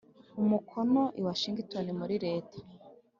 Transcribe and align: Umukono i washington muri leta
Umukono 0.41 1.01
i 1.19 1.21
washington 1.25 1.85
muri 1.99 2.15
leta 2.25 2.57